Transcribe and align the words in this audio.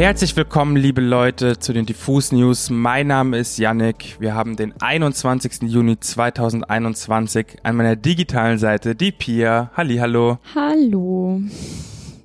Herzlich 0.00 0.34
willkommen, 0.34 0.76
liebe 0.76 1.02
Leute, 1.02 1.58
zu 1.58 1.74
den 1.74 1.84
Diffus 1.84 2.32
News. 2.32 2.70
Mein 2.70 3.08
Name 3.08 3.36
ist 3.36 3.58
Yannick. 3.58 4.16
Wir 4.18 4.34
haben 4.34 4.56
den 4.56 4.72
21. 4.80 5.70
Juni 5.70 6.00
2021 6.00 7.58
an 7.64 7.76
meiner 7.76 7.96
digitalen 7.96 8.58
Seite 8.58 8.94
die 8.94 9.12
Pia. 9.12 9.70
Hallo. 9.76 10.38
Hallo. 10.54 11.42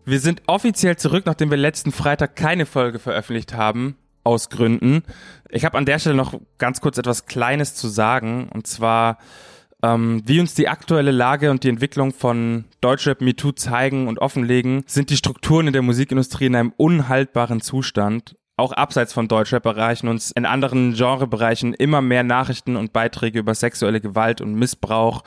Wir 0.05 0.19
sind 0.21 0.43
offiziell 0.47 0.95
zurück, 0.95 1.25
nachdem 1.25 1.51
wir 1.51 1.57
letzten 1.57 1.91
Freitag 1.91 2.37
keine 2.37 2.65
Folge 2.65 2.97
veröffentlicht 2.97 3.55
haben. 3.55 3.97
Aus 4.23 4.49
Gründen. 4.49 5.03
Ich 5.49 5.65
habe 5.65 5.77
an 5.77 5.85
der 5.85 5.99
Stelle 5.99 6.15
noch 6.15 6.39
ganz 6.57 6.79
kurz 6.79 6.97
etwas 6.97 7.25
Kleines 7.25 7.75
zu 7.75 7.89
sagen. 7.89 8.47
Und 8.53 8.67
zwar 8.67 9.17
ähm, 9.85 10.21
wie 10.25 10.39
uns 10.39 10.55
die 10.55 10.67
aktuelle 10.67 11.11
Lage 11.11 11.51
und 11.51 11.63
die 11.63 11.69
Entwicklung 11.69 12.11
von 12.11 12.65
Deutschrap 12.81 13.21
MeToo 13.21 13.51
zeigen 13.51 14.07
und 14.07 14.19
offenlegen, 14.19 14.83
sind 14.87 15.09
die 15.09 15.17
Strukturen 15.17 15.67
in 15.67 15.73
der 15.73 15.81
Musikindustrie 15.81 16.47
in 16.47 16.55
einem 16.55 16.73
unhaltbaren 16.75 17.61
Zustand. 17.61 18.35
Auch 18.57 18.71
abseits 18.71 19.13
von 19.13 19.27
Deutschrap 19.27 19.65
erreichen 19.65 20.07
uns 20.07 20.31
in 20.31 20.45
anderen 20.45 20.93
Genrebereichen 20.93 21.73
immer 21.73 22.01
mehr 22.01 22.23
Nachrichten 22.23 22.77
und 22.77 22.93
Beiträge 22.93 23.39
über 23.39 23.53
sexuelle 23.53 24.01
Gewalt 24.01 24.41
und 24.41 24.55
Missbrauch. 24.55 25.23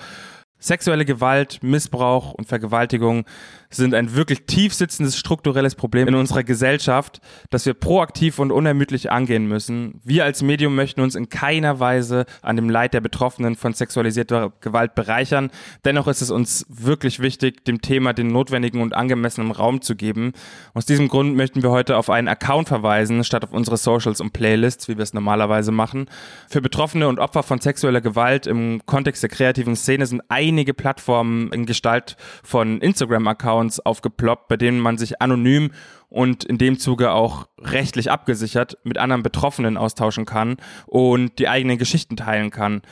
Sexuelle 0.61 1.05
Gewalt, 1.05 1.61
Missbrauch 1.63 2.35
und 2.35 2.49
Vergewaltigung 2.49 3.25
sind 3.71 3.95
ein 3.95 4.15
wirklich 4.15 4.47
tief 4.47 4.73
sitzendes 4.73 5.17
strukturelles 5.17 5.75
Problem 5.75 6.09
in 6.09 6.15
unserer 6.15 6.43
Gesellschaft, 6.43 7.21
das 7.51 7.67
wir 7.67 7.75
proaktiv 7.75 8.39
und 8.39 8.51
unermüdlich 8.51 9.13
angehen 9.13 9.47
müssen. 9.47 10.01
Wir 10.05 10.25
als 10.25 10.43
Medium 10.43 10.75
möchten 10.75 11.01
uns 11.01 11.15
in 11.15 11.29
keiner 11.29 11.79
Weise 11.79 12.25
an 12.41 12.57
dem 12.57 12.71
Leid 12.71 12.95
der 12.95 13.03
Betroffenen 13.03 13.57
von 13.57 13.75
sexualisierter 13.75 14.53
Gewalt 14.61 14.95
bereichern. 14.95 15.51
Dennoch 15.85 16.09
ist 16.09 16.23
es 16.23 16.31
uns 16.31 16.67
wirklich 16.69 17.21
wichtig, 17.21 17.65
dem 17.65 17.83
Thema 17.83 18.13
den 18.13 18.29
notwendigen 18.29 18.81
und 18.81 18.95
angemessenen 18.95 19.51
Raum 19.51 19.83
zu 19.83 19.97
geben. 19.97 20.33
Aus 20.73 20.87
diesem 20.87 21.09
Grund 21.09 21.37
möchten 21.37 21.63
wir 21.63 21.71
heute 21.71 21.99
auf 21.99 22.11
einen 22.11 22.29
Account 22.29 22.69
verweisen, 22.69 23.23
statt 23.23 23.45
auf 23.45 23.53
unsere 23.53 23.77
Socials 23.77 24.21
und 24.21 24.33
Playlists, 24.33 24.89
wie 24.89 24.97
wir 24.97 25.03
es 25.03 25.13
normalerweise 25.13 25.73
machen. 25.73 26.07
Für 26.49 26.63
Betroffene 26.63 27.07
und 27.07 27.19
Opfer 27.19 27.43
von 27.43 27.61
sexueller 27.61 28.01
Gewalt 28.01 28.47
im 28.47 28.81
Kontext 28.87 29.23
der 29.23 29.31
kreativen 29.31 29.77
Szene 29.77 30.07
sind 30.07 30.23
einige 30.49 30.75
Plattformen 30.75 31.53
in 31.53 31.67
Gestalt 31.67 32.17
von 32.43 32.81
Instagram-Accounts 32.81 33.39
Accounts 33.69 33.81
aufgeploppt, 33.81 34.49
bei 34.49 34.57
denen 34.57 34.81
man 34.81 34.99
sich 34.99 35.21
anonym 35.21 35.71
und 36.09 36.45
in 36.45 36.59
dem 36.59 36.79
Zuge 36.79 37.13
auch 37.13 37.49
rechtlich 37.59 38.11
abgesichert 38.11 38.79
mit 38.85 38.99
anderen 38.99 39.23
Betroffenen 39.23 39.77
austauschen 39.77 40.25
kann 40.25 40.57
und 40.87 41.39
die 41.39 41.49
eigenen 41.49 41.79
Geschichten 41.79 42.17
teilen 42.17 42.51
kann. 42.51 42.83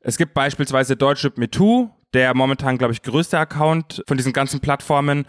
Es 0.00 0.16
gibt 0.16 0.34
beispielsweise 0.34 0.96
Deutschrap 0.96 1.38
MeToo, 1.38 1.90
der 2.14 2.34
momentan, 2.34 2.78
glaube 2.78 2.92
ich, 2.92 3.02
größte 3.02 3.38
Account 3.38 4.02
von 4.06 4.16
diesen 4.16 4.32
ganzen 4.32 4.60
Plattformen. 4.60 5.26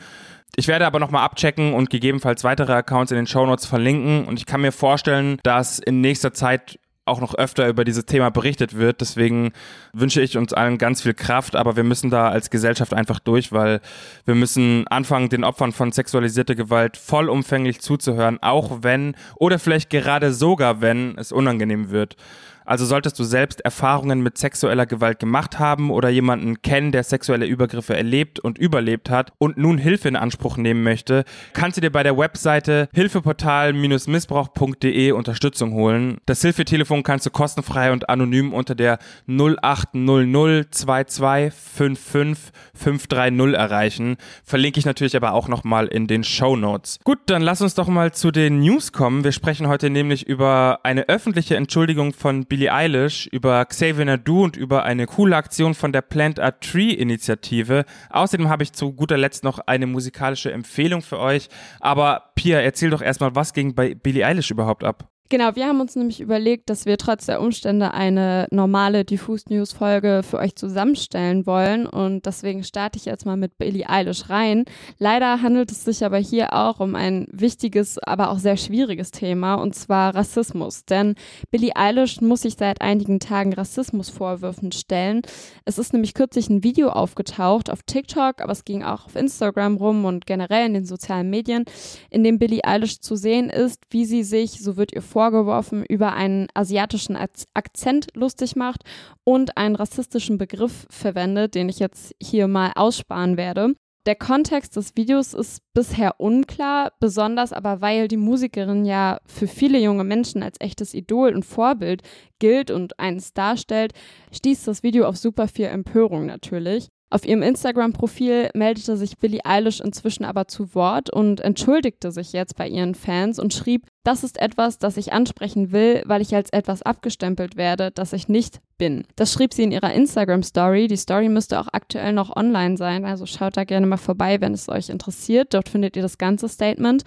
Ich 0.55 0.67
werde 0.67 0.85
aber 0.85 0.99
nochmal 0.99 1.23
abchecken 1.23 1.73
und 1.73 1.89
gegebenenfalls 1.89 2.43
weitere 2.43 2.73
Accounts 2.73 3.11
in 3.11 3.17
den 3.17 3.27
Show 3.27 3.45
Notes 3.45 3.65
verlinken 3.65 4.25
und 4.25 4.39
ich 4.39 4.45
kann 4.45 4.61
mir 4.61 4.71
vorstellen, 4.71 5.39
dass 5.43 5.79
in 5.79 6.01
nächster 6.01 6.33
Zeit 6.33 6.79
auch 7.09 7.21
noch 7.21 7.35
öfter 7.35 7.67
über 7.67 7.83
dieses 7.83 8.05
Thema 8.05 8.29
berichtet 8.29 8.75
wird. 8.75 9.01
Deswegen 9.01 9.51
wünsche 9.93 10.21
ich 10.21 10.37
uns 10.37 10.53
allen 10.53 10.77
ganz 10.77 11.01
viel 11.01 11.13
Kraft, 11.13 11.55
aber 11.55 11.75
wir 11.75 11.83
müssen 11.83 12.09
da 12.09 12.29
als 12.29 12.49
Gesellschaft 12.49 12.93
einfach 12.93 13.19
durch, 13.19 13.51
weil 13.51 13.81
wir 14.25 14.35
müssen 14.35 14.87
anfangen, 14.87 15.29
den 15.29 15.43
Opfern 15.43 15.71
von 15.71 15.91
sexualisierter 15.91 16.55
Gewalt 16.55 16.97
vollumfänglich 16.97 17.81
zuzuhören, 17.81 18.39
auch 18.41 18.79
wenn 18.81 19.15
oder 19.35 19.59
vielleicht 19.59 19.89
gerade 19.89 20.33
sogar 20.33 20.81
wenn 20.81 21.17
es 21.17 21.31
unangenehm 21.31 21.89
wird. 21.89 22.15
Also 22.65 22.85
solltest 22.85 23.17
du 23.17 23.23
selbst 23.23 23.61
Erfahrungen 23.61 24.21
mit 24.21 24.37
sexueller 24.37 24.85
Gewalt 24.85 25.19
gemacht 25.19 25.59
haben 25.59 25.89
oder 25.89 26.09
jemanden 26.09 26.61
kennen, 26.61 26.91
der 26.91 27.03
sexuelle 27.03 27.45
Übergriffe 27.45 27.95
erlebt 27.95 28.39
und 28.39 28.57
überlebt 28.57 29.09
hat 29.09 29.31
und 29.37 29.57
nun 29.57 29.77
Hilfe 29.77 30.07
in 30.07 30.15
Anspruch 30.15 30.55
nehmen 30.57 30.83
möchte, 30.83 31.25
kannst 31.53 31.77
du 31.77 31.81
dir 31.81 31.91
bei 31.91 32.03
der 32.03 32.17
Webseite 32.17 32.89
hilfeportal-missbrauch.de 32.93 35.11
Unterstützung 35.13 35.73
holen. 35.73 36.17
Das 36.25 36.41
Hilfetelefon 36.41 37.03
kannst 37.03 37.25
du 37.25 37.31
kostenfrei 37.31 37.91
und 37.91 38.09
anonym 38.09 38.53
unter 38.53 38.75
der 38.75 38.99
0800 39.27 40.73
22 40.73 41.53
55 41.53 42.53
530 42.75 43.57
erreichen. 43.57 44.17
Verlinke 44.43 44.79
ich 44.79 44.85
natürlich 44.85 45.15
aber 45.15 45.33
auch 45.33 45.47
nochmal 45.47 45.87
in 45.87 46.07
den 46.07 46.23
Show 46.23 46.55
Notes. 46.55 46.99
Gut, 47.03 47.19
dann 47.27 47.41
lass 47.41 47.61
uns 47.61 47.73
doch 47.73 47.87
mal 47.87 48.11
zu 48.11 48.31
den 48.31 48.59
News 48.59 48.91
kommen. 48.91 49.23
Wir 49.23 49.31
sprechen 49.31 49.67
heute 49.67 49.89
nämlich 49.89 50.27
über 50.27 50.79
eine 50.83 51.09
öffentliche 51.09 51.55
Entschuldigung 51.55 52.13
von 52.13 52.45
Billy 52.45 52.58
Billie 52.59 52.73
Eilish, 52.73 53.25
über 53.27 53.63
Xavier 53.63 54.03
Nadu 54.03 54.43
und 54.43 54.57
über 54.57 54.83
eine 54.83 55.05
coole 55.05 55.37
Aktion 55.37 55.73
von 55.73 55.93
der 55.93 56.01
Plant 56.01 56.41
a 56.41 56.51
Tree 56.51 56.89
Initiative. 56.89 57.85
Außerdem 58.09 58.49
habe 58.49 58.63
ich 58.63 58.73
zu 58.73 58.91
guter 58.91 59.15
Letzt 59.17 59.45
noch 59.45 59.59
eine 59.59 59.87
musikalische 59.87 60.51
Empfehlung 60.51 61.01
für 61.01 61.19
euch. 61.19 61.47
Aber 61.79 62.31
Pia, 62.35 62.59
erzähl 62.59 62.89
doch 62.89 63.01
erstmal, 63.01 63.33
was 63.33 63.53
ging 63.53 63.75
bei 63.75 63.95
Billie 63.95 64.25
Eilish 64.25 64.51
überhaupt 64.51 64.83
ab? 64.83 65.08
Genau, 65.31 65.55
wir 65.55 65.67
haben 65.67 65.79
uns 65.79 65.95
nämlich 65.95 66.21
überlegt, 66.21 66.71
dass 66.71 66.87
wir 66.87 66.97
trotz 66.97 67.27
der 67.27 67.39
Umstände 67.39 67.93
eine 67.93 68.47
normale 68.49 69.05
Diffus 69.05 69.45
News 69.45 69.73
Folge 69.73 70.21
für 70.27 70.39
euch 70.39 70.55
zusammenstellen 70.55 71.45
wollen 71.45 71.85
und 71.85 72.25
deswegen 72.25 72.63
starte 72.63 72.97
ich 72.97 73.05
jetzt 73.05 73.27
mal 73.27 73.37
mit 73.37 73.59
Billie 73.59 73.87
Eilish 73.87 74.31
rein. 74.31 74.65
Leider 74.97 75.43
handelt 75.43 75.71
es 75.71 75.85
sich 75.85 76.03
aber 76.03 76.17
hier 76.17 76.53
auch 76.53 76.79
um 76.79 76.95
ein 76.95 77.27
wichtiges, 77.31 77.99
aber 77.99 78.31
auch 78.31 78.39
sehr 78.39 78.57
schwieriges 78.57 79.11
Thema 79.11 79.53
und 79.53 79.75
zwar 79.75 80.15
Rassismus, 80.15 80.85
denn 80.85 81.13
Billie 81.51 81.75
Eilish 81.75 82.21
muss 82.21 82.41
sich 82.41 82.55
seit 82.57 82.81
einigen 82.81 83.19
Tagen 83.19 83.53
Rassismusvorwürfen 83.53 84.71
stellen. 84.71 85.21
Es 85.63 85.77
ist 85.77 85.93
nämlich 85.93 86.15
kürzlich 86.15 86.49
ein 86.49 86.63
Video 86.63 86.89
aufgetaucht 86.89 87.69
auf 87.69 87.83
TikTok, 87.83 88.41
aber 88.41 88.53
es 88.53 88.65
ging 88.65 88.81
auch 88.81 89.05
auf 89.05 89.15
Instagram 89.15 89.77
rum 89.77 90.05
und 90.05 90.25
generell 90.25 90.65
in 90.65 90.73
den 90.73 90.85
sozialen 90.85 91.29
Medien, 91.29 91.65
in 92.09 92.23
dem 92.23 92.39
Billie 92.39 92.63
Eilish 92.63 92.99
zu 92.99 93.15
sehen 93.15 93.51
ist, 93.51 93.83
wie 93.91 94.05
sie 94.05 94.23
sich, 94.23 94.53
so 94.59 94.75
wird 94.75 94.91
ihr 94.91 95.03
vor 95.03 95.18
vorgeworfen, 95.19 95.83
über 95.83 96.13
einen 96.13 96.47
asiatischen 96.53 97.17
Akzent 97.53 98.07
lustig 98.15 98.55
macht 98.55 98.83
und 99.25 99.57
einen 99.57 99.75
rassistischen 99.75 100.37
Begriff 100.37 100.87
verwendet, 100.89 101.55
den 101.55 101.67
ich 101.67 101.79
jetzt 101.79 102.15
hier 102.21 102.47
mal 102.47 102.71
aussparen 102.73 103.35
werde. 103.35 103.75
Der 104.05 104.15
Kontext 104.15 104.77
des 104.77 104.95
Videos 104.95 105.33
ist 105.33 105.61
bisher 105.73 106.21
unklar, 106.21 106.93
besonders 107.01 107.51
aber 107.51 107.81
weil 107.81 108.07
die 108.07 108.15
Musikerin 108.15 108.85
ja 108.85 109.19
für 109.25 109.47
viele 109.47 109.77
junge 109.79 110.05
Menschen 110.05 110.41
als 110.41 110.55
echtes 110.61 110.93
Idol 110.93 111.35
und 111.35 111.43
Vorbild 111.43 112.01
gilt 112.39 112.71
und 112.71 112.97
eins 112.97 113.33
darstellt, 113.33 113.91
stieß 114.31 114.63
das 114.63 114.83
Video 114.83 115.05
auf 115.05 115.17
super 115.17 115.49
viel 115.49 115.65
Empörung 115.65 116.27
natürlich. 116.27 116.87
Auf 117.11 117.25
ihrem 117.25 117.41
Instagram-Profil 117.41 118.51
meldete 118.53 118.95
sich 118.95 119.17
Billie 119.17 119.43
Eilish 119.43 119.79
inzwischen 119.79 120.25
aber 120.25 120.47
zu 120.47 120.75
Wort 120.75 121.09
und 121.09 121.39
entschuldigte 121.39 122.11
sich 122.11 122.33
jetzt 122.33 122.55
bei 122.55 122.67
ihren 122.67 122.93
Fans 122.93 123.39
und 123.39 123.53
schrieb, 123.53 123.87
das 124.03 124.23
ist 124.23 124.39
etwas, 124.39 124.77
das 124.77 124.95
ich 124.97 125.11
ansprechen 125.11 125.71
will, 125.71 126.03
weil 126.05 126.21
ich 126.21 126.33
als 126.33 126.51
etwas 126.51 126.81
abgestempelt 126.81 127.57
werde, 127.57 127.91
das 127.91 128.13
ich 128.13 128.29
nicht 128.29 128.59
bin. 128.77 129.05
Das 129.17 129.33
schrieb 129.33 129.53
sie 129.53 129.63
in 129.63 129.71
ihrer 129.71 129.93
Instagram-Story. 129.93 130.87
Die 130.87 130.95
Story 130.95 131.27
müsste 131.27 131.59
auch 131.59 131.67
aktuell 131.73 132.13
noch 132.13 132.35
online 132.35 132.77
sein, 132.77 133.03
also 133.03 133.25
schaut 133.25 133.57
da 133.57 133.65
gerne 133.65 133.85
mal 133.85 133.97
vorbei, 133.97 134.39
wenn 134.39 134.53
es 134.53 134.69
euch 134.69 134.89
interessiert. 134.89 135.53
Dort 135.53 135.67
findet 135.67 135.97
ihr 135.97 136.01
das 136.01 136.17
ganze 136.17 136.47
Statement. 136.47 137.03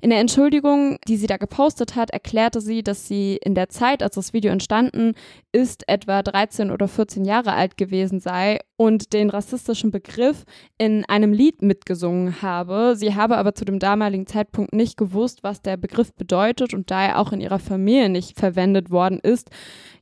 In 0.00 0.10
der 0.10 0.20
Entschuldigung, 0.20 0.98
die 1.08 1.16
sie 1.16 1.26
da 1.26 1.36
gepostet 1.36 1.96
hat, 1.96 2.10
erklärte 2.10 2.60
sie, 2.60 2.82
dass 2.82 3.08
sie 3.08 3.38
in 3.42 3.54
der 3.56 3.68
Zeit, 3.68 4.02
als 4.02 4.14
das 4.14 4.32
Video 4.32 4.52
entstanden 4.52 5.14
ist, 5.50 5.88
etwa 5.88 6.22
13 6.22 6.70
oder 6.70 6.86
14 6.86 7.24
Jahre 7.24 7.54
alt 7.54 7.76
gewesen 7.76 8.20
sei 8.20 8.60
und 8.76 9.12
den 9.12 9.30
rassistischen 9.46 9.92
Begriff 9.92 10.44
in 10.76 11.04
einem 11.04 11.32
Lied 11.32 11.62
mitgesungen 11.62 12.42
habe. 12.42 12.94
Sie 12.96 13.14
habe 13.14 13.38
aber 13.38 13.54
zu 13.54 13.64
dem 13.64 13.78
damaligen 13.78 14.26
Zeitpunkt 14.26 14.72
nicht 14.72 14.96
gewusst, 14.96 15.44
was 15.44 15.62
der 15.62 15.76
Begriff 15.76 16.12
bedeutet 16.14 16.74
und 16.74 16.90
da 16.90 17.04
er 17.04 17.20
auch 17.20 17.32
in 17.32 17.40
ihrer 17.40 17.60
Familie 17.60 18.08
nicht 18.08 18.38
verwendet 18.38 18.90
worden 18.90 19.20
ist, 19.20 19.50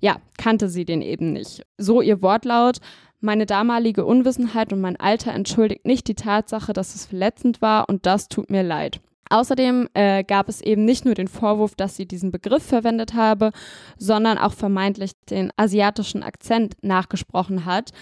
ja, 0.00 0.16
kannte 0.38 0.68
sie 0.70 0.86
den 0.86 1.02
eben 1.02 1.32
nicht. 1.32 1.62
So 1.76 2.00
ihr 2.00 2.22
Wortlaut. 2.22 2.78
Meine 3.20 3.46
damalige 3.46 4.04
Unwissenheit 4.04 4.72
und 4.72 4.82
mein 4.82 4.96
Alter 5.00 5.32
entschuldigt 5.32 5.86
nicht 5.86 6.08
die 6.08 6.14
Tatsache, 6.14 6.74
dass 6.74 6.94
es 6.94 7.06
verletzend 7.06 7.62
war 7.62 7.88
und 7.88 8.04
das 8.04 8.28
tut 8.28 8.50
mir 8.50 8.62
leid. 8.62 9.00
Außerdem 9.30 9.88
äh, 9.94 10.22
gab 10.24 10.50
es 10.50 10.60
eben 10.60 10.84
nicht 10.84 11.06
nur 11.06 11.14
den 11.14 11.28
Vorwurf, 11.28 11.74
dass 11.74 11.96
sie 11.96 12.06
diesen 12.06 12.30
Begriff 12.30 12.62
verwendet 12.62 13.14
habe, 13.14 13.50
sondern 13.96 14.36
auch 14.36 14.52
vermeintlich 14.52 15.12
den 15.30 15.50
asiatischen 15.56 16.22
Akzent 16.22 16.76
nachgesprochen 16.82 17.64
hat. 17.64 17.92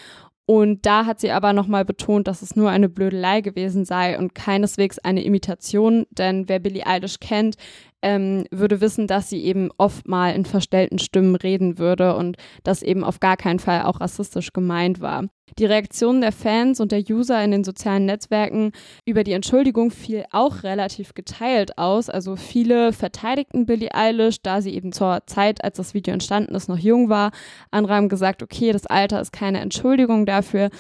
Und 0.45 0.85
da 0.87 1.07
hat 1.07 1.21
sie 1.21 1.31
aber 1.31 1.53
nochmal 1.53 1.85
betont, 1.85 2.27
dass 2.27 2.43
es 2.43 2.57
nur 2.57 2.69
eine 2.71 2.89
Blödelei 2.89 3.41
gewesen 3.41 3.85
sei 3.85 4.19
und 4.19 4.35
keineswegs 4.35 4.99
eine 4.99 5.23
Imitation, 5.23 6.05
denn 6.11 6.49
wer 6.49 6.59
Billie 6.59 6.85
Eilish 6.85 7.21
kennt, 7.21 7.57
ähm, 8.03 8.45
würde 8.51 8.81
wissen, 8.81 9.07
dass 9.07 9.31
sie 9.31 9.45
eben 9.45 9.71
oft 9.79 10.09
mal 10.09 10.35
in 10.35 10.45
verstellten 10.45 10.99
Stimmen 10.99 11.37
reden 11.37 11.79
würde 11.79 12.17
und 12.17 12.37
das 12.65 12.83
eben 12.83 13.05
auf 13.05 13.21
gar 13.21 13.37
keinen 13.37 13.61
Fall 13.61 13.83
auch 13.83 14.01
rassistisch 14.01 14.53
gemeint 14.53 15.01
war. 15.01 15.29
Die 15.59 15.65
Reaktion 15.67 16.21
der 16.21 16.33
Fans 16.33 16.81
und 16.81 16.93
der 16.93 17.03
User 17.09 17.43
in 17.43 17.51
den 17.51 17.65
sozialen 17.65 18.07
Netzwerken 18.07 18.73
über 19.05 19.25
die 19.25 19.33
Entschuldigung 19.33 19.91
fiel 19.91 20.25
auch 20.31 20.63
relativ 20.63 21.15
geteilt 21.15 21.79
aus. 21.79 22.09
Also 22.09 22.37
viele 22.37 22.93
verteidigten 22.93 23.67
Billie 23.67 23.95
Eilish, 23.95 24.43
da 24.43 24.61
sie 24.61 24.75
eben 24.75 24.93
zur 24.93 25.23
Zeit, 25.27 25.63
als 25.63 25.77
das 25.77 25.95
Video 25.95 26.13
entstanden 26.15 26.55
ist, 26.55 26.69
noch 26.69 26.79
jung 26.79 27.09
war. 27.09 27.33
Andere 27.71 27.95
haben 27.95 28.09
gesagt, 28.09 28.43
okay, 28.43 28.73
das 28.73 28.87
Alter 28.87 29.21
ist 29.21 29.33
keine 29.33 29.61
Entschuldigung 29.61 30.27
dafür. 30.27 30.71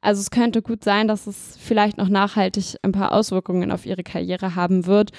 Also 0.00 0.20
es 0.20 0.30
könnte 0.30 0.62
gut 0.62 0.84
sein, 0.84 1.08
dass 1.08 1.26
es 1.26 1.56
vielleicht 1.58 1.98
noch 1.98 2.08
nachhaltig 2.08 2.76
ein 2.82 2.92
paar 2.92 3.12
Auswirkungen 3.12 3.72
auf 3.72 3.86
ihre 3.86 4.02
Karriere 4.02 4.54
haben 4.54 4.86
wird. 4.86 5.10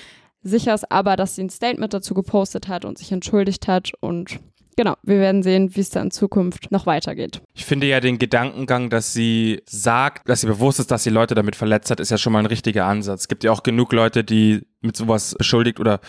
Sicher 0.44 0.74
ist 0.74 0.92
aber, 0.92 1.16
dass 1.16 1.36
sie 1.36 1.44
ein 1.44 1.50
Statement 1.50 1.94
dazu 1.94 2.14
gepostet 2.14 2.68
hat 2.68 2.84
und 2.84 2.98
sich 2.98 3.12
entschuldigt 3.12 3.68
hat 3.68 3.92
und 4.00 4.40
genau, 4.76 4.96
wir 5.04 5.20
werden 5.20 5.44
sehen, 5.44 5.76
wie 5.76 5.82
es 5.82 5.90
da 5.90 6.02
in 6.02 6.12
Zukunft 6.12 6.72
noch 6.72 6.86
weitergeht. 6.86 7.42
Ich 7.54 7.66
finde 7.66 7.88
ja 7.88 8.00
den 8.00 8.20
Gedankengang, 8.20 8.90
dass 8.90 9.14
sie 9.14 9.62
sagt, 9.66 10.28
dass 10.28 10.42
sie 10.42 10.48
bewusst 10.48 10.80
ist, 10.80 10.92
dass 10.92 11.04
sie 11.04 11.10
Leute 11.10 11.36
damit 11.36 11.56
verletzt 11.56 11.92
hat, 11.92 12.00
ist 12.00 12.12
ja 12.12 12.18
schon 12.18 12.34
mal 12.34 12.40
ein 12.40 12.46
richtiger 12.46 12.86
Ansatz. 12.86 13.22
Es 13.22 13.28
gibt 13.28 13.44
ja 13.44 13.52
auch 13.52 13.64
genug 13.64 13.94
Leute, 13.94 14.24
die 14.24 14.66
mit 14.82 14.96
sowas 14.96 15.36
beschuldigt 15.38 15.80
oder 15.80 16.00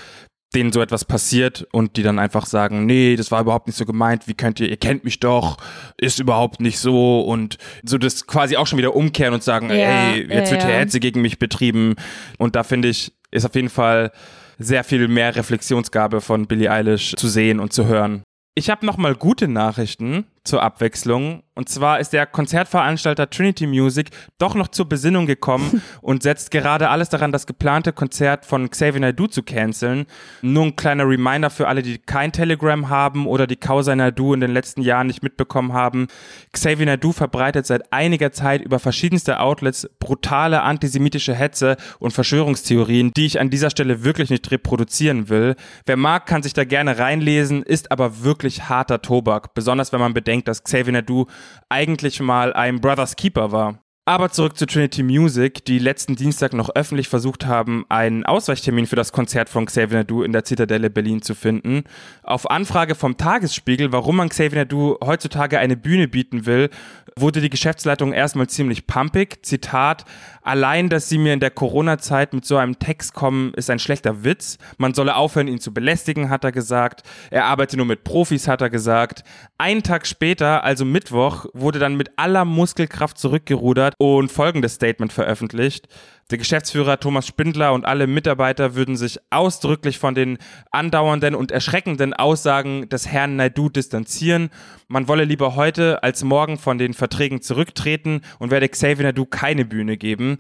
denen 0.55 0.73
so 0.73 0.81
etwas 0.81 1.05
passiert 1.05 1.67
und 1.73 1.97
die 1.97 2.03
dann 2.03 2.19
einfach 2.19 2.47
sagen, 2.47 2.87
nee, 2.87 3.17
das 3.17 3.31
war 3.31 3.41
überhaupt 3.41 3.67
nicht 3.67 3.77
so 3.77 3.87
gemeint, 3.87 4.29
wie 4.29 4.35
könnt 4.35 4.61
ihr, 4.61 4.69
ihr 4.69 4.77
kennt 4.77 5.05
mich 5.05 5.21
doch, 5.21 5.57
ist 5.97 6.21
überhaupt 6.21 6.61
nicht 6.61 6.79
so 6.79 7.21
und 7.21 7.59
so 7.85 7.99
das 7.99 8.27
quasi 8.27 8.57
auch 8.57 8.67
schon 8.67 8.79
wieder 8.79 8.95
umkehren 8.95 9.35
und 9.35 9.43
sagen, 9.43 9.71
ja, 9.71 9.77
ey, 9.77 10.27
jetzt 10.29 10.51
ja, 10.51 10.59
wird 10.59 10.65
hier 10.67 10.75
Hetze 10.75 11.01
gegen 11.01 11.23
mich 11.23 11.39
betrieben 11.39 11.95
und 12.39 12.55
da 12.57 12.65
finde 12.65 12.89
ich, 12.89 13.13
ist 13.31 13.47
auf 13.47 13.55
jeden 13.55 13.71
Fall 13.71 14.13
sehr 14.59 14.85
viel 14.85 15.09
mehr 15.09 15.35
Reflexionsgabe 15.35 16.21
von 16.21 16.47
Billie 16.47 16.71
Eilish 16.71 17.15
zu 17.17 17.29
sehen 17.29 17.59
und 17.59 17.73
zu 17.73 17.87
hören. 17.87 18.23
Ich 18.55 18.69
habe 18.69 18.85
noch 18.85 18.99
mal 18.99 19.15
gute 19.15 19.49
Nachrichten 19.49 20.27
zur 20.45 20.63
Abwechslung. 20.63 21.43
Und 21.55 21.69
zwar 21.69 22.01
ist 22.01 22.15
der 22.15 22.25
Konzertveranstalter 22.25 23.29
Trinity 23.29 23.67
Music 23.67 24.09
doch 24.39 24.55
noch 24.55 24.69
zur 24.69 24.89
Besinnung 24.89 25.27
gekommen 25.27 25.83
und 26.01 26.23
setzt 26.23 26.51
gerade 26.51 26.89
alles 26.89 27.11
daran, 27.11 27.31
das 27.31 27.47
geplante 27.47 27.93
Konzert 27.93 28.47
von 28.47 28.71
Xavier 28.71 29.01
Naidoo 29.01 29.27
zu 29.27 29.43
canceln. 29.43 30.07
Nur 30.41 30.65
ein 30.65 30.77
kleiner 30.77 31.07
Reminder 31.07 31.51
für 31.51 31.69
alle, 31.69 31.83
die 31.83 31.99
kein 31.99 32.33
Telegram 32.33 32.89
haben 32.89 33.27
oder 33.27 33.47
die 33.47 33.57
Causa 33.57 33.95
Naidoo 33.95 34.33
in 34.33 34.41
den 34.41 34.53
letzten 34.53 34.81
Jahren 34.81 35.09
nicht 35.09 35.23
mitbekommen 35.23 35.75
haben. 35.75 36.07
Xavier 36.53 36.87
Naidoo 36.87 37.13
verbreitet 37.13 37.67
seit 37.67 37.93
einiger 37.93 38.33
Zeit 38.33 38.63
über 38.63 38.79
verschiedenste 38.79 39.39
Outlets 39.39 39.91
brutale 39.99 40.63
antisemitische 40.63 41.35
Hetze 41.35 41.77
und 41.99 42.13
Verschwörungstheorien, 42.13 43.13
die 43.15 43.27
ich 43.27 43.41
an 43.41 43.51
dieser 43.51 43.69
Stelle 43.69 44.05
wirklich 44.05 44.31
nicht 44.31 44.51
reproduzieren 44.51 45.29
will. 45.29 45.55
Wer 45.85 45.99
mag, 45.99 46.25
kann 46.25 46.43
sich 46.43 46.55
da 46.55 46.65
gerne 46.65 46.99
reinlesen, 46.99 47.63
ist 47.63 47.93
aber 47.93 48.23
wirklich 48.23 48.71
harter 48.71 49.03
Tobak, 49.03 49.53
besonders 49.53 49.93
wenn 49.93 50.01
man 50.01 50.15
bedenkt, 50.15 50.32
denkt, 50.33 50.49
dass 50.49 50.65
Xavier 50.65 50.95
Nadu 50.95 51.27
eigentlich 51.69 52.21
mal 52.21 52.55
ein 52.55 52.81
Brothers 52.81 53.17
Keeper 53.17 53.53
war. 53.53 53.79
Aber 54.05 54.31
zurück 54.31 54.57
zu 54.57 54.67
Trinity 54.67 55.05
Music, 55.05 55.65
die 55.65 55.79
letzten 55.79 56.17
Dienstag 56.17 56.55
noch 56.55 56.71
öffentlich 56.75 57.07
versucht 57.07 57.47
haben, 57.47 57.85
einen 57.89 58.27
Ausweichtermin 58.27 58.89
für 58.89 58.97
das 58.97 59.13
Konzert 59.13 59.49
von 59.49 59.67
Xavier 59.67 59.99
Nadu 59.99 60.25
in 60.25 60.33
der 60.33 60.43
Zitadelle 60.43 60.91
Berlin 60.91 61.23
zu 61.23 61.37
finden. 61.37 61.85
Auf 62.25 62.51
Anfrage 62.51 62.97
vom 62.97 63.17
Tagesspiegel, 63.17 63.93
warum 63.93 64.17
man 64.17 64.29
Xavier 64.29 64.59
Nadu 64.59 64.97
heutzutage 65.05 65.61
eine 65.61 65.77
Bühne 65.77 66.09
bieten 66.09 66.47
will, 66.47 66.69
wurde 67.17 67.41
die 67.41 67.51
Geschäftsleitung 67.51 68.13
erstmal 68.13 68.49
ziemlich 68.49 68.89
pumpig. 68.89 69.47
Zitat, 69.47 70.05
allein, 70.43 70.89
dass 70.89 71.09
sie 71.09 71.19
mir 71.19 71.33
in 71.33 71.41
der 71.41 71.51
Corona-Zeit 71.51 72.33
mit 72.35 72.45
so 72.45 72.57
einem 72.57 72.79
Text 72.79 73.15
kommen, 73.15 73.53
ist 73.55 73.71
ein 73.71 73.79
schlechter 73.79 74.25
Witz. 74.25 74.59
Man 74.79 74.95
solle 74.95 75.17
aufhören, 75.17 75.49
ihn 75.49 75.61
zu 75.61 75.73
belästigen, 75.73 76.31
hat 76.31 76.45
er 76.45 76.53
gesagt. 76.53 77.03
Er 77.31 77.47
arbeite 77.47 77.77
nur 77.77 77.87
mit 77.87 78.05
Profis, 78.05 78.49
hat 78.49 78.61
er 78.61 78.71
gesagt. 78.71 79.25
Einen 79.59 79.83
Tag 79.83 80.07
später, 80.07 80.65
also 80.65 80.85
Mittwoch, 80.85 81.47
wurde 81.55 81.79
dann 81.79 81.97
mit 81.97 82.11
aller 82.17 82.45
Muskelkraft 82.45 83.19
zurückgerudert 83.19 83.95
und 83.99 84.31
folgendes 84.31 84.75
Statement 84.75 85.13
veröffentlicht. 85.13 85.89
Der 86.33 86.39
Geschäftsführer 86.39 86.99
Thomas 86.99 87.27
Spindler 87.27 87.75
und 87.75 87.85
alle 87.85 88.07
Mitarbeiter 88.07 88.75
würden 88.75 88.97
sich 88.97 89.19
ausdrücklich 89.29 89.99
von 89.99 90.15
den 90.15 90.39
andauernden 90.71 91.35
und 91.35 91.53
erschreckenden 91.53 92.15
Aussagen 92.15 92.89
des 92.89 93.07
Herrn 93.07 93.37
Naidu 93.37 93.69
distanzieren. 93.69 94.49
Man 94.89 95.09
wolle 95.09 95.25
lieber 95.25 95.57
heute 95.57 96.03
als 96.03 96.25
morgen 96.25 96.57
von 96.57 96.79
den 96.79 96.95
Verträgen 96.95 97.43
zurücktreten 97.43 98.23
und 98.39 98.51
werde 98.51 98.71
Xavier 98.71 99.05
Naidu 99.05 99.27
keine 99.27 99.67
Bühne 99.67 99.99
geben 99.99 100.39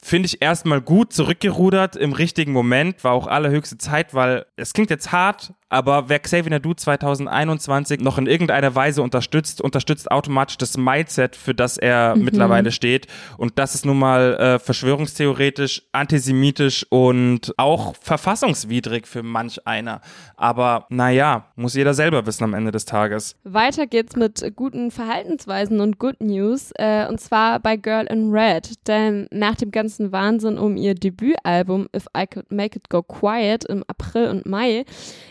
finde 0.00 0.26
ich 0.26 0.40
erstmal 0.42 0.80
gut 0.80 1.12
zurückgerudert 1.12 1.96
im 1.96 2.12
richtigen 2.12 2.52
Moment, 2.52 3.02
war 3.02 3.12
auch 3.12 3.26
allerhöchste 3.26 3.78
Zeit, 3.78 4.14
weil 4.14 4.46
es 4.54 4.72
klingt 4.72 4.90
jetzt 4.90 5.10
hart, 5.10 5.54
aber 5.68 6.08
wer 6.08 6.18
Xavier 6.18 6.50
Nadu 6.50 6.74
2021 6.74 8.00
noch 8.00 8.18
in 8.18 8.26
irgendeiner 8.26 8.74
Weise 8.74 9.02
unterstützt, 9.02 9.60
unterstützt 9.60 10.10
automatisch 10.10 10.56
das 10.56 10.76
Mindset, 10.76 11.36
für 11.36 11.54
das 11.54 11.76
er 11.76 12.16
mhm. 12.16 12.24
mittlerweile 12.24 12.72
steht. 12.72 13.06
Und 13.36 13.58
das 13.58 13.74
ist 13.74 13.84
nun 13.84 13.98
mal 13.98 14.34
äh, 14.34 14.58
verschwörungstheoretisch, 14.58 15.82
antisemitisch 15.92 16.86
und 16.88 17.52
auch 17.58 17.94
verfassungswidrig 17.96 19.06
für 19.06 19.22
manch 19.22 19.66
einer. 19.66 20.00
Aber 20.36 20.86
naja, 20.88 21.46
muss 21.56 21.74
jeder 21.74 21.94
selber 21.94 22.24
wissen 22.26 22.44
am 22.44 22.54
Ende 22.54 22.70
des 22.70 22.84
Tages. 22.84 23.36
Weiter 23.44 23.86
geht's 23.86 24.16
mit 24.16 24.52
guten 24.56 24.90
Verhaltensweisen 24.90 25.80
und 25.80 25.98
Good 25.98 26.20
News. 26.20 26.72
Äh, 26.76 27.06
und 27.08 27.20
zwar 27.20 27.60
bei 27.60 27.76
Girl 27.76 28.06
in 28.06 28.32
Red. 28.32 28.86
Denn 28.86 29.28
nach 29.30 29.56
dem 29.56 29.70
ganzen 29.70 30.12
Wahnsinn 30.12 30.56
um 30.56 30.76
ihr 30.76 30.94
Debütalbum 30.94 31.88
If 31.94 32.06
I 32.16 32.26
Could 32.26 32.50
Make 32.50 32.78
It 32.78 32.88
Go 32.88 33.02
Quiet 33.02 33.64
im 33.64 33.84
April 33.86 34.28
und 34.28 34.46
Mai 34.46 34.84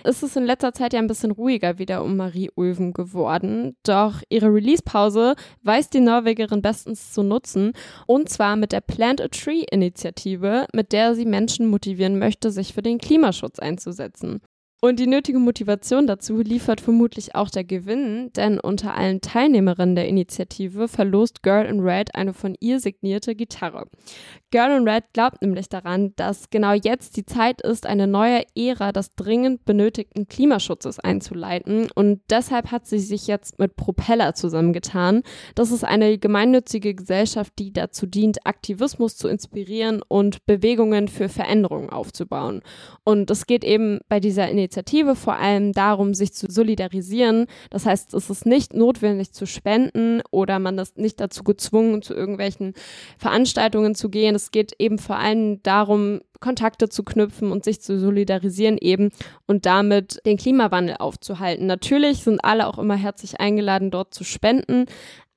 ist 0.03 0.23
es 0.23 0.26
es 0.27 0.35
in 0.35 0.45
letzter 0.45 0.73
Zeit 0.73 0.93
ja 0.93 0.99
ein 0.99 1.07
bisschen 1.07 1.31
ruhiger 1.31 1.79
wieder 1.79 2.03
um 2.03 2.15
Marie 2.15 2.51
Ulven 2.55 2.93
geworden. 2.93 3.75
Doch 3.83 4.21
ihre 4.29 4.53
Release-Pause 4.53 5.35
weiß 5.63 5.89
die 5.89 5.99
Norwegerin 5.99 6.61
bestens 6.61 7.11
zu 7.13 7.23
nutzen. 7.23 7.73
Und 8.05 8.29
zwar 8.29 8.55
mit 8.55 8.71
der 8.71 8.81
Plant 8.81 9.21
a 9.21 9.27
Tree-Initiative, 9.27 10.67
mit 10.73 10.91
der 10.91 11.15
sie 11.15 11.25
Menschen 11.25 11.67
motivieren 11.67 12.19
möchte, 12.19 12.51
sich 12.51 12.73
für 12.73 12.81
den 12.81 12.99
Klimaschutz 12.99 13.59
einzusetzen. 13.59 14.41
Und 14.79 14.99
die 14.99 15.07
nötige 15.07 15.39
Motivation 15.39 16.05
dazu 16.05 16.37
liefert 16.37 16.81
vermutlich 16.81 17.33
auch 17.33 17.49
der 17.49 17.63
Gewinn, 17.63 18.31
denn 18.35 18.59
unter 18.59 18.93
allen 18.93 19.21
Teilnehmerinnen 19.21 19.95
der 19.95 20.07
Initiative 20.07 20.87
verlost 20.87 21.41
Girl 21.41 21.65
in 21.65 21.79
Red 21.79 22.13
eine 22.13 22.31
von 22.31 22.55
ihr 22.59 22.79
signierte 22.79 23.33
Gitarre. 23.33 23.87
Girl 24.51 24.77
in 24.77 24.87
Red 24.87 25.05
glaubt 25.13 25.41
nämlich 25.41 25.67
daran, 25.67 26.13
dass 26.15 26.51
genau 26.51 26.73
jetzt 26.73 27.17
die 27.17 27.25
Zeit 27.25 27.61
ist, 27.61 27.87
eine 27.87 28.05
neue 28.05 28.43
Ära 28.55 28.91
des 28.91 29.15
dringend 29.15 29.65
benötigten 29.65 30.27
Klimaschutzes 30.27 30.99
einzuleiten 30.99 31.89
und 31.95 32.21
deshalb 32.29 32.69
hat 32.69 32.85
sie 32.85 32.99
sich 32.99 33.25
jetzt 33.25 33.57
mit 33.57 33.77
Propeller 33.77 34.35
zusammengetan. 34.35 35.23
Das 35.55 35.71
ist 35.71 35.85
eine 35.85 36.19
gemeinnützige 36.19 36.93
Gesellschaft, 36.93 37.53
die 37.57 37.73
dazu 37.73 38.05
dient, 38.05 38.45
Aktivismus 38.45 39.17
zu 39.17 39.27
inspirieren 39.27 40.03
und 40.07 40.45
Bewegungen 40.45 41.07
für 41.07 41.29
Veränderungen 41.29 41.89
aufzubauen. 41.89 42.61
Und 43.03 43.31
es 43.31 43.47
geht 43.47 43.63
eben 43.63 44.01
bei 44.07 44.19
dieser 44.19 44.47
Initiative 44.47 44.66
Initiative 44.67 45.15
vor 45.15 45.37
allem 45.37 45.71
darum, 45.71 46.13
sich 46.13 46.33
zu 46.33 46.47
solidarisieren. 46.49 47.47
Das 47.69 47.85
heißt, 47.85 48.13
es 48.13 48.29
ist 48.29 48.45
nicht 48.45 48.73
notwendig 48.73 49.31
zu 49.31 49.47
spenden 49.47 50.21
oder 50.29 50.59
man 50.59 50.77
ist 50.77 50.97
nicht 50.97 51.21
dazu 51.21 51.43
gezwungen, 51.43 52.01
zu 52.01 52.13
irgendwelchen 52.13 52.73
Veranstaltungen 53.17 53.95
zu 53.95 54.09
gehen. 54.09 54.35
Es 54.35 54.51
geht 54.51 54.73
eben 54.77 54.99
vor 54.99 55.15
allem 55.15 55.63
darum, 55.63 56.19
Kontakte 56.41 56.89
zu 56.89 57.03
knüpfen 57.03 57.51
und 57.51 57.63
sich 57.63 57.81
zu 57.81 57.97
solidarisieren 57.97 58.77
eben 58.77 59.09
und 59.47 59.65
damit 59.65 60.19
den 60.25 60.37
Klimawandel 60.37 60.97
aufzuhalten. 60.97 61.65
Natürlich 61.65 62.23
sind 62.23 62.43
alle 62.43 62.67
auch 62.67 62.77
immer 62.77 62.95
herzlich 62.95 63.39
eingeladen, 63.39 63.89
dort 63.89 64.13
zu 64.13 64.23
spenden, 64.23 64.85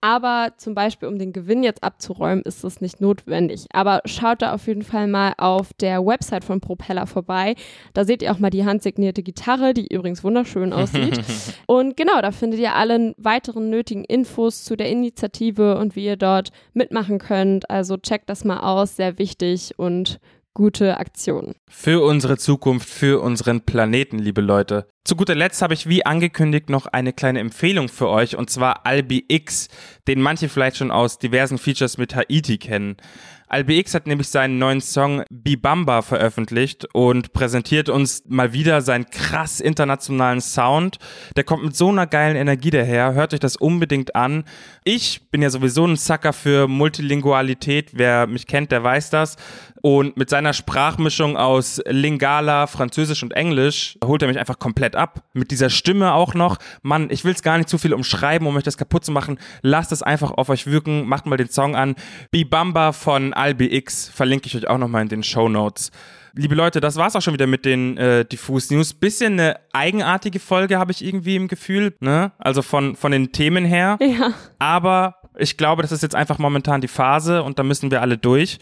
aber 0.00 0.52
zum 0.57 0.75
Beispiel, 0.75 1.09
um 1.09 1.19
den 1.19 1.33
Gewinn 1.33 1.62
jetzt 1.62 1.83
abzuräumen, 1.83 2.42
ist 2.45 2.64
das 2.64 2.80
nicht 2.80 3.00
notwendig. 3.00 3.66
Aber 3.73 4.00
schaut 4.07 4.42
da 4.42 4.54
auf 4.54 4.66
jeden 4.66 4.83
Fall 4.83 5.07
mal 5.07 5.35
auf 5.37 5.73
der 5.75 6.04
Website 6.04 6.45
von 6.45 6.61
Propeller 6.61 7.07
vorbei. 7.07 7.54
Da 7.92 8.04
seht 8.04 8.23
ihr 8.23 8.33
auch 8.33 8.38
mal 8.38 8.50
die 8.50 8.64
handsignierte 8.64 9.23
Gitarre, 9.23 9.75
die 9.75 9.92
übrigens 9.92 10.25
wunderschön 10.25 10.73
aussieht. 10.73 11.21
und 11.66 11.97
genau, 11.97 12.21
da 12.23 12.30
findet 12.30 12.61
ihr 12.61 12.75
alle 12.75 13.14
weiteren 13.19 13.69
nötigen 13.69 14.04
Infos 14.04 14.64
zu 14.64 14.76
der 14.76 14.88
Initiative 14.88 15.76
und 15.76 15.97
wie 15.97 16.07
ihr 16.07 16.16
dort 16.16 16.50
mitmachen 16.73 17.19
könnt. 17.19 17.69
Also 17.69 17.97
checkt 17.99 18.30
das 18.30 18.45
mal 18.45 18.61
aus, 18.61 18.97
sehr 18.97 19.19
wichtig 19.19 19.75
und 19.76 20.19
gute 20.54 20.99
Aktion. 20.99 21.54
Für 21.69 22.02
unsere 22.02 22.37
Zukunft, 22.37 22.88
für 22.88 23.21
unseren 23.21 23.62
Planeten, 23.62 24.19
liebe 24.19 24.40
Leute. 24.40 24.87
Zu 25.02 25.16
guter 25.16 25.35
Letzt 25.35 25.62
habe 25.62 25.73
ich 25.73 25.88
wie 25.88 26.04
angekündigt 26.04 26.69
noch 26.69 26.87
eine 26.87 27.14
kleine 27.14 27.40
Empfehlung 27.40 27.88
für 27.88 28.09
euch 28.09 28.37
und 28.37 28.50
zwar 28.50 28.85
Albi 28.85 29.25
X, 29.28 29.69
den 30.07 30.21
manche 30.21 30.49
vielleicht 30.49 30.76
schon 30.76 30.90
aus 30.90 31.19
diversen 31.19 31.57
Features 31.57 31.97
mit 31.97 32.14
Haiti 32.14 32.59
kennen. 32.59 32.97
AlBX 33.50 33.95
hat 33.95 34.07
nämlich 34.07 34.28
seinen 34.28 34.59
neuen 34.59 34.80
Song 34.80 35.25
Bibamba 35.28 36.02
veröffentlicht 36.02 36.87
und 36.95 37.33
präsentiert 37.33 37.88
uns 37.88 38.23
mal 38.28 38.52
wieder 38.52 38.80
seinen 38.80 39.11
krass 39.11 39.59
internationalen 39.59 40.40
Sound. 40.40 40.99
Der 41.35 41.42
kommt 41.42 41.64
mit 41.64 41.76
so 41.76 41.88
einer 41.88 42.07
geilen 42.07 42.37
Energie 42.37 42.71
daher. 42.71 43.14
Hört 43.14 43.35
euch 43.35 43.40
das 43.40 43.57
unbedingt 43.57 44.14
an. 44.14 44.45
Ich 44.85 45.30
bin 45.33 45.42
ja 45.42 45.50
sowieso 45.50 45.85
ein 45.85 45.97
Sucker 45.97 46.33
für 46.33 46.69
Multilingualität. 46.69 47.90
Wer 47.92 48.28
mich 48.28 48.47
kennt, 48.47 48.71
der 48.71 48.85
weiß 48.85 49.11
das. 49.11 49.35
Und 49.83 50.16
mit 50.16 50.30
seiner 50.30 50.52
Sprachmischung 50.52 51.37
aus 51.37 51.80
Lingala, 51.87 52.69
Französisch 52.69 53.25
und 53.25 53.33
Englisch 53.33 53.99
holt 54.04 54.23
er 54.23 54.28
mich 54.28 54.38
einfach 54.38 54.61
komplett 54.61 54.89
ab. 54.97 55.25
Mit 55.32 55.50
dieser 55.50 55.70
Stimme 55.70 56.14
auch 56.14 56.35
noch. 56.35 56.59
Mann, 56.82 57.09
ich 57.11 57.25
will 57.25 57.32
es 57.32 57.42
gar 57.42 57.59
nicht 57.59 57.68
zu 57.68 57.78
viel 57.78 57.94
umschreiben, 57.94 58.47
um 58.47 58.56
euch 58.56 58.64
das 58.64 58.76
kaputt 58.76 59.04
zu 59.04 59.12
machen. 59.12 59.38
Lasst 59.62 59.92
es 59.92 60.02
einfach 60.02 60.30
auf 60.32 60.49
euch 60.49 60.66
wirken. 60.66 61.06
Macht 61.06 61.26
mal 61.26 61.37
den 61.37 61.50
Song 61.50 61.76
an. 61.76 61.94
Bibamba 62.30 62.92
von 62.92 63.32
AlBX 63.32 64.09
verlinke 64.09 64.47
ich 64.47 64.56
euch 64.56 64.68
auch 64.68 64.78
nochmal 64.78 65.02
in 65.02 65.09
den 65.09 65.23
Show 65.23 65.49
Notes. 65.49 65.90
Liebe 66.35 66.54
Leute, 66.54 66.80
das 66.80 66.97
war's 66.97 67.16
auch 67.16 67.23
schon 67.23 67.35
wieder 67.35 67.49
mit 67.49 67.64
den 67.64 67.97
äh, 67.97 68.25
Diffus 68.25 68.70
News. 68.70 68.94
Bisschen 68.94 69.35
eine 69.35 69.59
eigenartige 69.73 70.38
Folge 70.38 70.78
habe 70.78 70.92
ich 70.92 71.04
irgendwie 71.04 71.35
im 71.35 71.49
Gefühl, 71.49 71.94
ne? 72.00 72.32
Also 72.38 72.62
von, 72.62 72.94
von 72.94 73.11
den 73.11 73.32
Themen 73.32 73.64
her. 73.64 73.99
Ja. 74.00 74.32
Aber 74.59 75.16
Ich 75.39 75.57
glaube, 75.57 75.83
das 75.83 75.93
ist 75.93 76.03
jetzt 76.03 76.15
einfach 76.15 76.39
momentan 76.39 76.81
die 76.81 76.89
Phase 76.89 77.43
und 77.43 77.59
da 77.59 77.63
müssen 77.63 77.91
wir 77.91 78.03
alle 78.03 78.19
durch, 78.19 78.59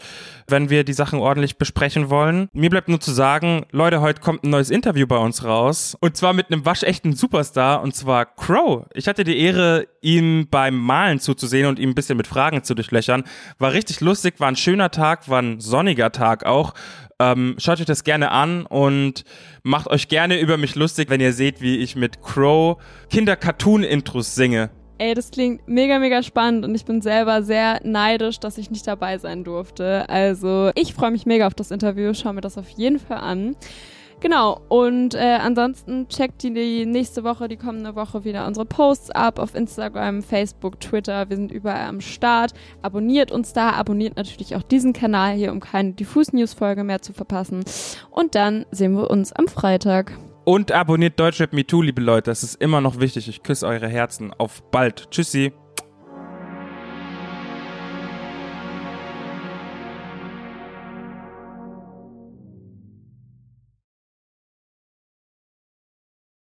wenn 0.47 0.69
wir 0.69 0.83
die 0.83 0.93
Sachen 0.93 1.19
ordentlich 1.19 1.57
besprechen 1.57 2.09
wollen. 2.09 2.47
Mir 2.53 2.69
bleibt 2.69 2.89
nur 2.89 2.99
zu 2.99 3.11
sagen, 3.11 3.65
Leute, 3.71 4.01
heute 4.01 4.21
kommt 4.21 4.43
ein 4.43 4.51
neues 4.51 4.69
Interview 4.69 5.07
bei 5.07 5.17
uns 5.17 5.43
raus 5.43 5.97
und 5.99 6.15
zwar 6.15 6.33
mit 6.33 6.51
einem 6.51 6.65
waschechten 6.65 7.15
Superstar 7.15 7.81
und 7.81 7.95
zwar 7.95 8.25
Crow. 8.25 8.85
Ich 8.93 9.07
hatte 9.07 9.23
die 9.23 9.39
Ehre, 9.39 9.87
ihm 10.01 10.47
beim 10.49 10.77
Malen 10.77 11.19
zuzusehen 11.19 11.67
und 11.67 11.79
ihm 11.79 11.89
ein 11.89 11.95
bisschen 11.95 12.17
mit 12.17 12.27
Fragen 12.27 12.63
zu 12.63 12.75
durchlöchern. 12.75 13.23
War 13.57 13.73
richtig 13.73 13.99
lustig, 13.99 14.35
war 14.39 14.47
ein 14.47 14.55
schöner 14.55 14.91
Tag, 14.91 15.27
war 15.27 15.41
ein 15.41 15.59
sonniger 15.59 16.11
Tag 16.11 16.45
auch. 16.45 16.73
Ähm, 17.19 17.55
schaut 17.57 17.79
euch 17.79 17.85
das 17.85 18.05
gerne 18.05 18.31
an 18.31 18.65
und 18.65 19.25
macht 19.63 19.87
euch 19.87 20.07
gerne 20.07 20.39
über 20.39 20.57
mich 20.57 20.75
lustig, 20.75 21.09
wenn 21.09 21.19
ihr 21.19 21.33
seht, 21.33 21.61
wie 21.61 21.77
ich 21.77 21.95
mit 21.95 22.21
Crow 22.21 22.77
Kinder-Cartoon-Intros 23.09 24.35
singe. 24.35 24.69
Ey, 25.01 25.13
das 25.13 25.31
klingt 25.31 25.65
mega, 25.65 25.97
mega 25.97 26.21
spannend 26.21 26.65
und 26.65 26.75
ich 26.75 26.83
bin 26.83 27.01
selber 27.01 27.41
sehr 27.41 27.79
neidisch, 27.85 28.37
dass 28.41 28.57
ich 28.57 28.69
nicht 28.69 28.85
dabei 28.85 29.17
sein 29.17 29.45
durfte. 29.45 30.09
Also 30.09 30.71
ich 30.75 30.93
freue 30.93 31.11
mich 31.11 31.25
mega 31.25 31.47
auf 31.47 31.53
das 31.53 31.71
Interview, 31.71 32.13
schau 32.13 32.33
mir 32.33 32.41
das 32.41 32.57
auf 32.57 32.67
jeden 32.71 32.99
Fall 32.99 33.19
an. 33.19 33.55
Genau, 34.19 34.59
und 34.67 35.15
äh, 35.15 35.37
ansonsten 35.41 36.09
checkt 36.09 36.43
die, 36.43 36.53
die 36.53 36.85
nächste 36.85 37.23
Woche, 37.23 37.47
die 37.47 37.55
kommende 37.55 37.95
Woche 37.95 38.25
wieder 38.25 38.45
unsere 38.45 38.65
Posts 38.65 39.11
ab 39.11 39.39
auf 39.39 39.55
Instagram, 39.55 40.21
Facebook, 40.21 40.81
Twitter. 40.81 41.29
Wir 41.29 41.37
sind 41.37 41.53
überall 41.53 41.87
am 41.87 42.01
Start. 42.01 42.51
Abonniert 42.81 43.31
uns 43.31 43.53
da, 43.53 43.69
abonniert 43.69 44.17
natürlich 44.17 44.57
auch 44.57 44.63
diesen 44.63 44.91
Kanal 44.91 45.35
hier, 45.35 45.53
um 45.53 45.61
keine 45.61 45.93
Diffus-News-Folge 45.93 46.83
mehr 46.83 47.01
zu 47.01 47.13
verpassen. 47.13 47.63
Und 48.11 48.35
dann 48.35 48.65
sehen 48.71 48.97
wir 48.97 49.09
uns 49.09 49.31
am 49.31 49.47
Freitag. 49.47 50.11
Und 50.49 50.71
abonniert 50.71 51.19
Deutschrap 51.19 51.53
Me 51.53 51.63
Too, 51.63 51.83
liebe 51.83 52.01
Leute. 52.01 52.31
Das 52.31 52.41
ist 52.41 52.59
immer 52.59 52.81
noch 52.81 52.99
wichtig. 52.99 53.27
Ich 53.27 53.43
küsse 53.43 53.67
eure 53.67 53.87
Herzen. 53.87 54.33
Auf 54.33 54.63
bald. 54.71 55.11
Tschüssi. 55.11 55.53